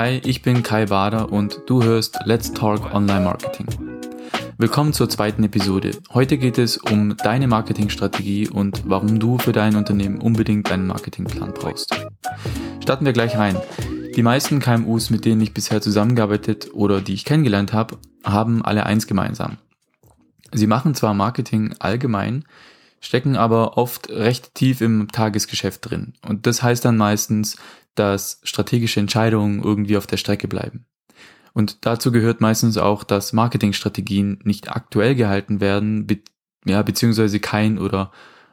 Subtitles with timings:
[0.00, 3.66] Hi, ich bin Kai Bader und du hörst Let's Talk Online Marketing.
[4.56, 5.90] Willkommen zur zweiten Episode.
[6.14, 11.52] Heute geht es um deine Marketingstrategie und warum du für dein Unternehmen unbedingt einen Marketingplan
[11.52, 11.94] brauchst.
[12.82, 13.58] Starten wir gleich rein.
[14.16, 18.86] Die meisten KMUs, mit denen ich bisher zusammengearbeitet oder die ich kennengelernt habe, haben alle
[18.86, 19.58] eins gemeinsam.
[20.50, 22.46] Sie machen zwar Marketing allgemein,
[23.00, 26.14] stecken aber oft recht tief im Tagesgeschäft drin.
[26.26, 27.56] Und das heißt dann meistens,
[27.94, 30.86] dass strategische Entscheidungen irgendwie auf der Strecke bleiben.
[31.52, 36.20] Und dazu gehört meistens auch, dass Marketingstrategien nicht aktuell gehalten werden, be
[36.66, 38.12] ja, beziehungsweise kein oder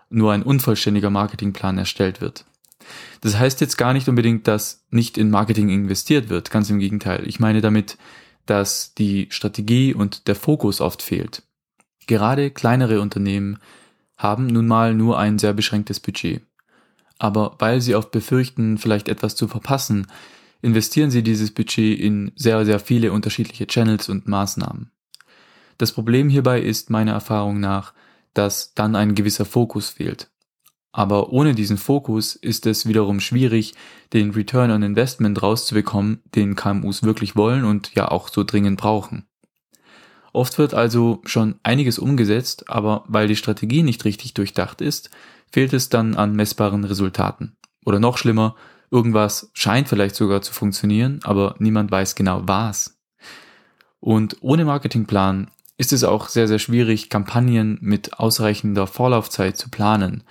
[0.09, 2.45] nur ein unvollständiger Marketingplan erstellt wird.
[3.19, 7.27] Das heißt jetzt gar nicht unbedingt, dass nicht in Marketing investiert wird, ganz im Gegenteil.
[7.27, 7.97] Ich meine damit,
[8.45, 11.43] dass die Strategie und der Fokus oft fehlt.
[12.07, 13.59] Gerade kleinere Unternehmen
[14.17, 16.41] haben nun mal nur ein sehr beschränktes Budget.
[17.19, 20.07] Aber weil sie oft befürchten, vielleicht etwas zu verpassen,
[20.61, 24.91] investieren sie dieses Budget in sehr, sehr viele unterschiedliche Channels und Maßnahmen.
[25.77, 27.93] Das Problem hierbei ist meiner Erfahrung nach,
[28.33, 30.29] dass dann ein gewisser Fokus fehlt.
[30.91, 33.75] Aber ohne diesen Fokus ist es wiederum schwierig,
[34.13, 39.26] den Return on Investment rauszubekommen, den KMUs wirklich wollen und ja auch so dringend brauchen.
[40.37, 45.09] Oft wird also schon einiges umgesetzt, aber weil die Strategie nicht richtig durchdacht ist,
[45.51, 47.57] fehlt es dann an messbaren Resultaten.
[47.87, 48.55] Oder noch schlimmer,
[48.91, 52.99] irgendwas scheint vielleicht sogar zu funktionieren, aber niemand weiß genau was.
[53.99, 60.23] Und ohne Marketingplan ist es auch sehr, sehr schwierig, Kampagnen mit ausreichender Vorlaufzeit zu planen.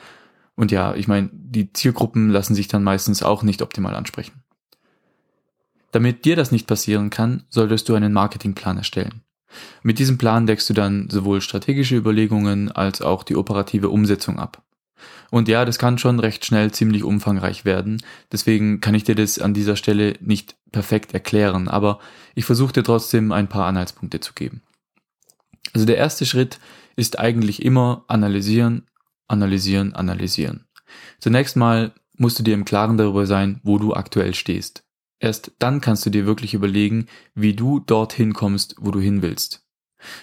[0.54, 4.44] Und ja, ich meine, die Zielgruppen lassen sich dann meistens auch nicht optimal ansprechen.
[5.90, 9.25] Damit dir das nicht passieren kann, solltest du einen Marketingplan erstellen.
[9.82, 14.62] Mit diesem Plan deckst du dann sowohl strategische Überlegungen als auch die operative Umsetzung ab.
[15.30, 18.02] Und ja, das kann schon recht schnell ziemlich umfangreich werden,
[18.32, 21.98] deswegen kann ich dir das an dieser Stelle nicht perfekt erklären, aber
[22.34, 24.62] ich versuche dir trotzdem ein paar Anhaltspunkte zu geben.
[25.74, 26.58] Also der erste Schritt
[26.96, 28.86] ist eigentlich immer analysieren,
[29.28, 30.64] analysieren, analysieren.
[31.18, 34.85] Zunächst mal musst du dir im Klaren darüber sein, wo du aktuell stehst.
[35.18, 39.64] Erst dann kannst du dir wirklich überlegen, wie du dorthin kommst, wo du hin willst.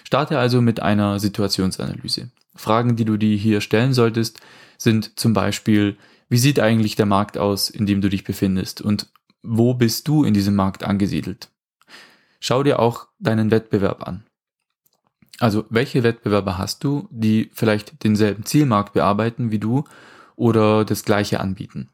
[0.04, 2.30] Starte also mit einer Situationsanalyse.
[2.54, 4.40] Fragen, die du dir hier stellen solltest,
[4.78, 5.96] sind zum Beispiel,
[6.28, 9.10] wie sieht eigentlich der Markt aus, in dem du dich befindest und
[9.42, 11.50] wo bist du in diesem Markt angesiedelt?
[12.40, 14.24] Schau dir auch deinen Wettbewerb an.
[15.40, 19.84] Also welche Wettbewerber hast du, die vielleicht denselben Zielmarkt bearbeiten wie du
[20.36, 21.90] oder das gleiche anbieten?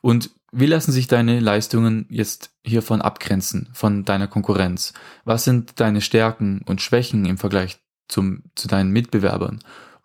[0.00, 4.94] Und wie lassen sich deine Leistungen jetzt hiervon abgrenzen, von deiner Konkurrenz?
[5.24, 9.60] Was sind deine Stärken und Schwächen im Vergleich zum, zu deinen Mitbewerbern?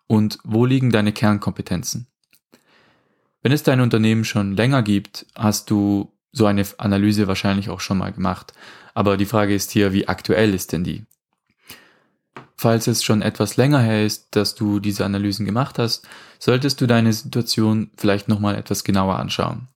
[0.06, 2.08] Und wo liegen deine Kernkompetenzen?
[3.42, 7.98] Wenn es dein Unternehmen schon länger gibt, hast du so eine Analyse wahrscheinlich auch schon
[7.98, 8.52] mal gemacht.
[8.92, 11.04] Aber die Frage ist hier, wie aktuell ist denn die?
[12.64, 16.08] Falls es schon etwas länger her ist, dass du diese Analysen gemacht hast,
[16.38, 19.68] solltest du deine Situation vielleicht nochmal etwas genauer anschauen.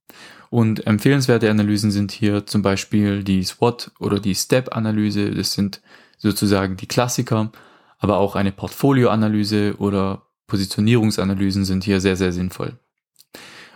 [0.48, 5.32] Und empfehlenswerte Analysen sind hier zum Beispiel die SWOT oder die STEP-Analyse.
[5.32, 5.82] Das sind
[6.16, 7.52] sozusagen die Klassiker.
[7.98, 12.78] Aber auch eine Portfolio-Analyse oder Positionierungsanalysen sind hier sehr, sehr sinnvoll.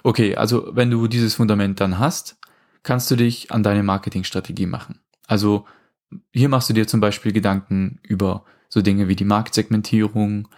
[0.05, 2.39] Okay, also wenn du dieses Fundament dann hast,
[2.83, 5.00] kannst du dich an deine Marketingstrategie machen.
[5.27, 5.67] Also
[6.33, 10.49] hier machst du dir zum Beispiel Gedanken über so Dinge wie die Marktsegmentierung,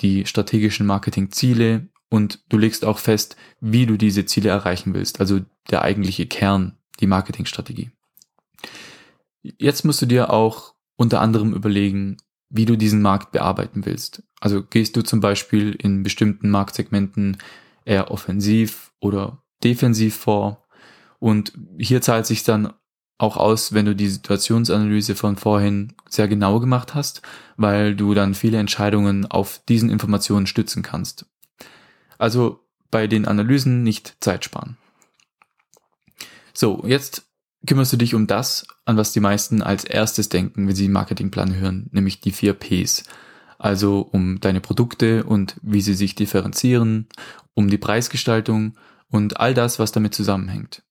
[0.00, 5.40] die strategischen Marketingziele und du legst auch fest, wie du diese Ziele erreichen willst, also
[5.70, 7.90] der eigentliche Kern, die Marketingstrategie.
[9.42, 12.16] Jetzt musst du dir auch unter anderem überlegen,
[12.48, 14.22] wie du diesen Markt bearbeiten willst.
[14.40, 17.36] Also gehst du zum Beispiel in bestimmten Marktsegmenten
[17.84, 20.64] eher offensiv oder defensiv vor.
[21.18, 22.72] Und hier zahlt sich dann
[23.20, 27.20] auch aus, wenn du die Situationsanalyse von vorhin sehr genau gemacht hast,
[27.56, 31.26] weil du dann viele Entscheidungen auf diesen Informationen stützen kannst.
[32.16, 34.78] Also bei den Analysen nicht Zeit sparen.
[36.54, 37.26] So, jetzt
[37.66, 41.54] kümmerst du dich um das, an was die meisten als erstes denken, wenn sie Marketingplan
[41.54, 43.04] hören, nämlich die vier Ps.
[43.58, 47.06] Also um deine Produkte und wie sie sich differenzieren,
[47.52, 48.78] um die Preisgestaltung
[49.08, 50.82] und all das, was damit zusammenhängt.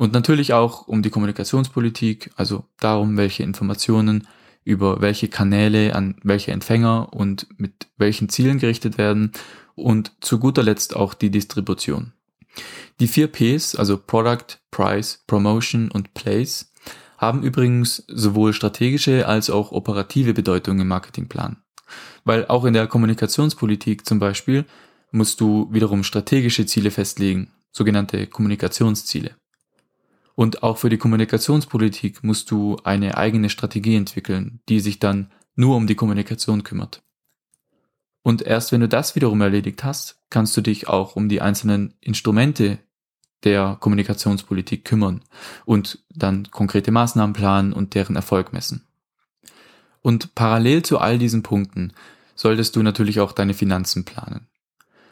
[0.00, 4.26] Und natürlich auch um die Kommunikationspolitik, also darum, welche Informationen
[4.64, 9.32] über welche Kanäle an welche Empfänger und mit welchen Zielen gerichtet werden
[9.74, 12.14] und zu guter Letzt auch die Distribution.
[12.98, 16.72] Die vier Ps, also Product, Price, Promotion und Place,
[17.18, 21.58] haben übrigens sowohl strategische als auch operative Bedeutung im Marketingplan.
[22.24, 24.64] Weil auch in der Kommunikationspolitik zum Beispiel
[25.10, 29.34] musst du wiederum strategische Ziele festlegen, sogenannte Kommunikationsziele.
[30.40, 35.76] Und auch für die Kommunikationspolitik musst du eine eigene Strategie entwickeln, die sich dann nur
[35.76, 37.02] um die Kommunikation kümmert.
[38.22, 41.92] Und erst wenn du das wiederum erledigt hast, kannst du dich auch um die einzelnen
[42.00, 42.78] Instrumente
[43.44, 45.20] der Kommunikationspolitik kümmern
[45.66, 48.86] und dann konkrete Maßnahmen planen und deren Erfolg messen.
[50.00, 51.92] Und parallel zu all diesen Punkten
[52.34, 54.48] solltest du natürlich auch deine Finanzen planen.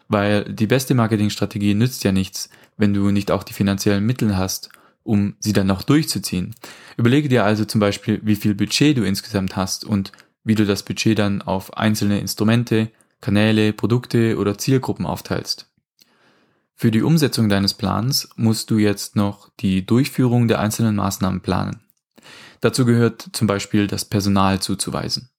[0.09, 2.49] Weil die beste Marketingstrategie nützt ja nichts,
[2.79, 4.71] wenn du nicht auch die finanziellen Mittel hast,
[5.09, 6.55] um sie dann noch durchzuziehen.
[6.99, 10.13] Überlege dir also zum Beispiel, wie viel Budget du insgesamt hast und
[10.45, 12.91] wie du das Budget dann auf einzelne Instrumente,
[13.23, 15.71] Kanäle, Produkte oder Zielgruppen aufteilst.
[16.75, 21.81] Für die Umsetzung deines Plans musst du jetzt noch die Durchführung der einzelnen Maßnahmen planen.
[22.61, 25.31] Dazu gehört zum Beispiel das Personal zuzuweisen.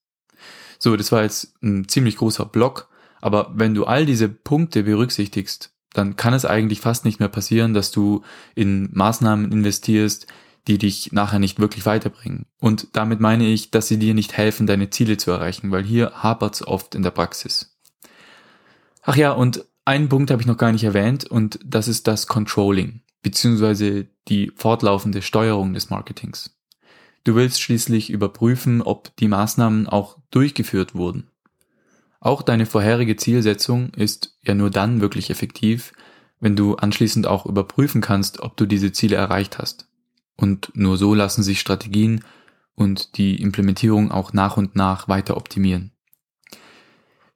[0.78, 2.88] So, das war jetzt ein ziemlich großer Block,
[3.20, 7.74] aber wenn du all diese Punkte berücksichtigst, dann kann es eigentlich fast nicht mehr passieren,
[7.74, 8.22] dass du
[8.54, 10.26] in Maßnahmen investierst,
[10.68, 12.46] die dich nachher nicht wirklich weiterbringen.
[12.58, 16.12] Und damit meine ich, dass sie dir nicht helfen, deine Ziele zu erreichen, weil hier
[16.22, 17.76] hapert es oft in der Praxis.
[19.02, 22.26] Ach ja, und einen Punkt habe ich noch gar nicht erwähnt und das ist das
[22.26, 26.56] Controlling, beziehungsweise die fortlaufende Steuerung des Marketings.
[27.24, 31.29] Du willst schließlich überprüfen, ob die Maßnahmen auch durchgeführt wurden.
[32.20, 35.92] Auch deine vorherige Zielsetzung ist ja nur dann wirklich effektiv,
[36.38, 39.88] wenn du anschließend auch überprüfen kannst, ob du diese Ziele erreicht hast.
[40.36, 42.24] Und nur so lassen sich Strategien
[42.74, 45.92] und die Implementierung auch nach und nach weiter optimieren.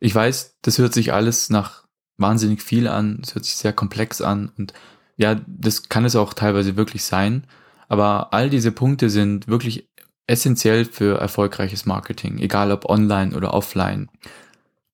[0.00, 1.84] Ich weiß, das hört sich alles nach
[2.16, 4.72] wahnsinnig viel an, es hört sich sehr komplex an und
[5.16, 7.46] ja, das kann es auch teilweise wirklich sein,
[7.88, 9.88] aber all diese Punkte sind wirklich
[10.26, 14.08] essentiell für erfolgreiches Marketing, egal ob online oder offline.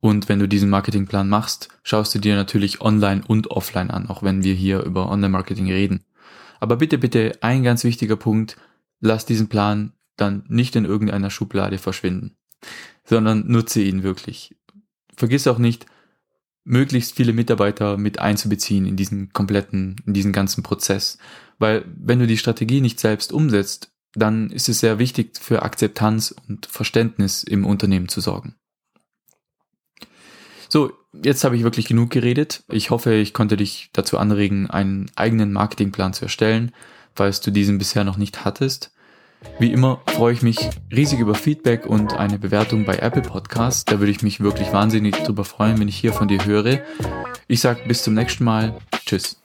[0.01, 4.23] Und wenn du diesen Marketingplan machst, schaust du dir natürlich online und offline an, auch
[4.23, 6.05] wenn wir hier über Online-Marketing reden.
[6.59, 8.57] Aber bitte, bitte, ein ganz wichtiger Punkt,
[9.01, 12.37] lass diesen Plan dann nicht in irgendeiner Schublade verschwinden,
[13.05, 14.55] sondern nutze ihn wirklich.
[15.17, 15.87] Vergiss auch nicht,
[16.65, 21.19] möglichst viele Mitarbeiter mit einzubeziehen in diesen kompletten, in diesen ganzen Prozess.
[21.59, 26.35] Weil wenn du die Strategie nicht selbst umsetzt, dann ist es sehr wichtig für Akzeptanz
[26.49, 28.55] und Verständnis im Unternehmen zu sorgen.
[30.71, 32.63] So, jetzt habe ich wirklich genug geredet.
[32.69, 36.71] Ich hoffe, ich konnte dich dazu anregen, einen eigenen Marketingplan zu erstellen,
[37.15, 38.93] falls du diesen bisher noch nicht hattest.
[39.59, 43.85] Wie immer freue ich mich riesig über Feedback und eine Bewertung bei Apple Podcasts.
[43.85, 46.81] Da würde ich mich wirklich wahnsinnig drüber freuen, wenn ich hier von dir höre.
[47.49, 48.79] Ich sage bis zum nächsten Mal.
[49.05, 49.41] Tschüss.